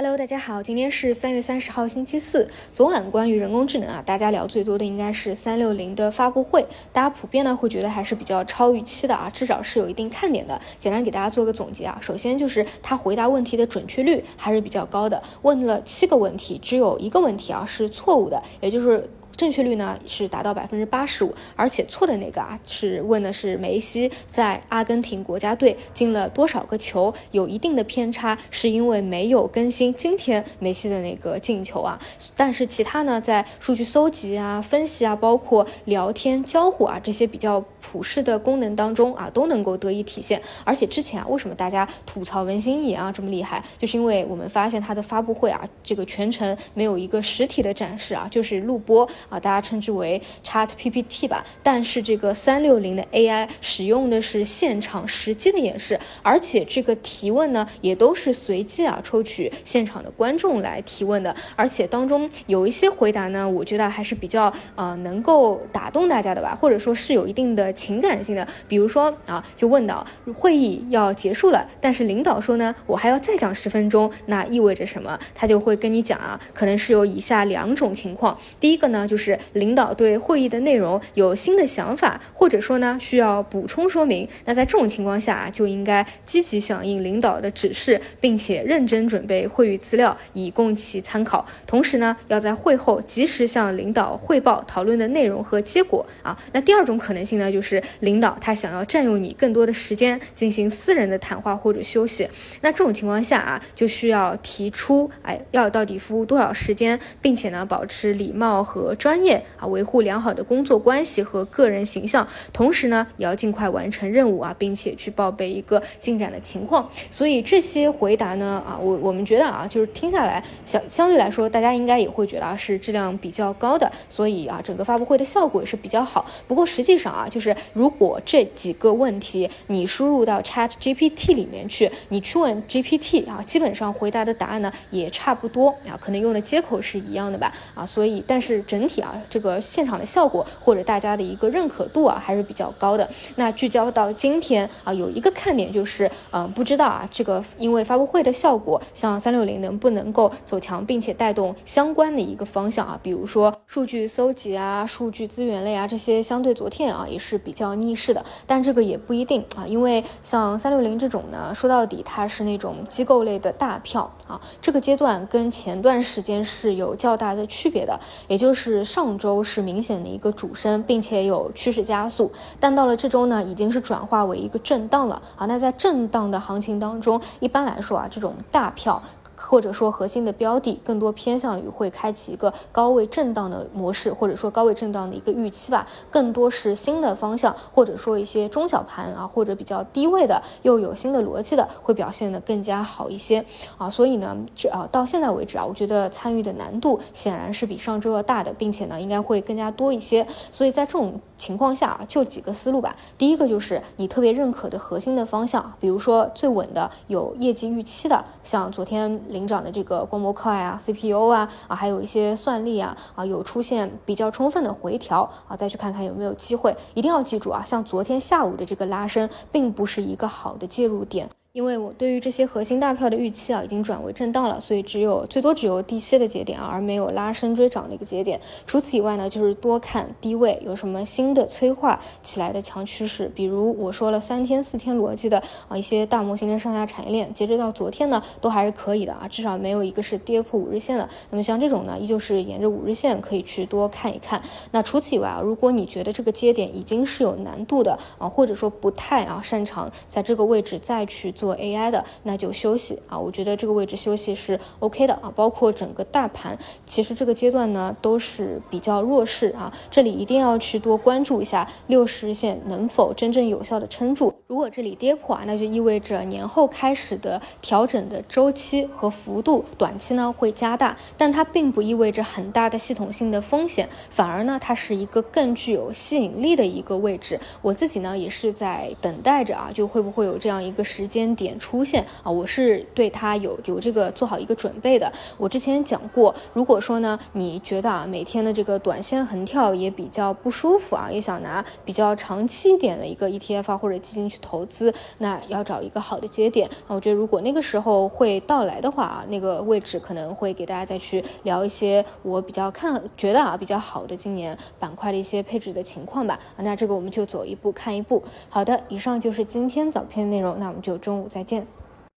[0.00, 2.48] Hello，大家好，今天是三月三十号，星期四。
[2.72, 10.60] 昨晚关于人工智能啊，大家聊最多的应该是三六零的发布会，大家普遍呢会觉得还是比较超预期的啊，至少是有一定看点的。
[10.78, 19.10] 简单给大家做个总结啊，首先就是他回答问题的准确率还是比较高的，问了七个问题，只有一个问题啊是错误的，也就是。
[19.38, 31.96] 正确率呢是达到百分之八十五，而且错的那个啊是问的是梅西在阿根廷国家队进了多少个球，有一定的偏差，是因为没有更新今天梅西的那个进球啊。
[32.36, 40.40] 但是其他呢，在数据搜集啊、分析啊，包括聊天交互啊这些比较普适的功能当中啊，都能够得以体现。
[40.64, 49.08] 而且之前啊，为什么大家吐槽文心一言啊这么厉害，就是因为我们发现它的发布会啊，这个全程没有一个实体的展示啊，就是录播。
[49.28, 75.16] 啊，大家称之为 Chat PPT 吧，但是这个三六零的 AI 使用的是现场实际的演示，而且这个提问呢也都是随机啊抽取现场的观众来提问的，而且当中有一些回答呢，我觉得还是比较呃能够打动大家的吧，或者说是有一定的情感性的，比如说啊，就问到会议要结束了，但是领导说呢，我还要再讲十分钟，那意味着什么？
[75.34, 79.16] 他就会跟你讲啊，可能是有以下两种情况，第一个呢就。
[79.18, 91.44] 是领导对会议的内容有新的想法，或者说呢需要补充说明，那在这种情况下啊，就应该积极响应领导的指示，并且认真准备会议资料以供其参考。
[91.66, 96.38] 同时呢，要在会后及时向领导汇报讨论的内容和结果啊。
[96.52, 102.28] 那第二种可能性呢，就就是领导他想要占用你更多的时间进行私人的谈话或者休息。
[102.60, 108.94] 那这种情况下啊，就需要提出哎要到底服务多少时间，并且呢保持礼貌和。
[108.94, 116.88] 专业啊，维护良好的工作关系和个人形象，同时呢，也要尽快完成任务啊，并且去报备一个进展的情况。
[117.10, 123.90] 所以这些回答呢，啊，我我们觉得啊，就是听下来相相对来说，大家应该也会觉得啊，是质量比较高的。
[124.08, 126.26] 所以啊，整个发布会的效果也是比较好。
[126.46, 137.86] 不过实际上啊，就是如果这几个问题你输入到 Chat GPT 里面去，你去问 GPT 啊，基本上回答的答案呢也差不多啊，可能用的接口是一样的吧啊。
[137.86, 138.98] 所以，但是整体。
[138.98, 143.08] 啊，这个现场的效果或者大家的一个认可度啊，还是比较高的。
[143.36, 158.24] 那聚焦到今天啊，有一个看点就是，嗯，不知道啊，这个因为发布会的效果，像三六零能不能够走强，并且带动相关的一个方向啊，比如说数据搜集啊、数据资源类啊这些，相对昨天啊也是比较逆势的。
[158.46, 168.84] 但这个也不一定啊，因为像三六零这种呢，说到底它是那种机构类的大票啊，这个阶段跟前段时间是有较大的区别的，也就是。
[168.88, 175.46] 上周是明显的一个主升，并且有趋势加速，但到了这周呢，已经是转化为一个震荡了啊。
[175.46, 179.00] 那在震荡的行情当中，一般来说啊，这种大票。
[179.40, 193.44] 或者说核心的标的更多偏向于会开启一个高位震荡的模式，或者说高位震荡的一个预期吧，更多是新的方向，或者说一些中小盘啊，或者比较低位的又有新的逻辑的，会表现的更加好一些
[193.78, 193.88] 啊。
[193.88, 200.26] 所以呢，这啊到现在为止啊，我觉得参与的难度显然是比上周要大的，并且呢，应该会更加多一些。
[200.50, 202.96] 所以在这种情况下啊，就几个思路吧。
[203.16, 209.20] 第一个就是你特别认可的核心的方向，比如说最稳的有业绩预期的，像昨天。
[209.28, 216.76] 领涨的这个光模块啊，CPU 啊啊，还有一些算力啊啊，有出现比较充分的回调啊，再去看看有没有机会。
[216.94, 221.28] 一定要记住啊，像昨天下午的这个拉升，并不是一个好的介入点。
[221.58, 228.40] 因为我对于这些核心大票的预期啊，已经转为震荡了，所以只有最多只有低吸的节点啊，而没有拉升追涨的一个节点。
[228.64, 241.08] 除此以外呢，就是多看低位有什么新的催化起来的强趋势，比如我说了三天四天逻辑的啊一些大模型的上下产业链，截止到昨天呢，都还是可以的啊，至少没有一个是跌破五日线的。
[241.30, 244.40] 那么像这种呢，依旧是沿着五日线可以去多看一看。
[244.70, 251.47] 那除此以外啊，如果你觉得这个节点已经是有难度的啊，或者说不太啊擅长在这个位置再去做。
[251.48, 255.32] 做 AI 的那就休息啊，我觉得这个位置休息是 OK 的啊。
[255.34, 259.72] 包括整个大盘，其实这个阶段呢都是比较弱势啊。
[259.90, 264.34] 这里一定要去多关注一下六十日线能否真正有效的撑住。
[264.46, 277.40] 如果这里跌破啊，那就意味着年后开始的调整的周期和幅度短期呢会加大，但它并不意味着很大的系统性的风险，反而呢它是一个更具有吸引力的一个位置。
[277.62, 281.34] 我自己呢也是在等待着啊，就会不会有这样一个时间。
[281.38, 285.10] 点出现啊，我是对它有有这个做好一个准备的。
[285.38, 296.68] 我之前讲过，如果说呢，你觉得啊每天的这个短线横跳也比较不舒服啊，也想拿比较长期点的一个 ETF 或者基金去投资，那要找一个好的节点。
[296.88, 306.38] 那我觉得如果那个时候会到来的话啊，那个位置可能会给大家再去聊一些我比较看觉得啊比较好的今年板块的一些配置的情况吧。
[306.56, 308.22] 那这个我们就走一步看一步。
[308.48, 311.77] 好的，以上就是今天早篇的内容，那我们就中再见。